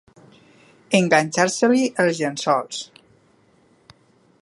[0.99, 2.81] Enganxar-se-li els llençols.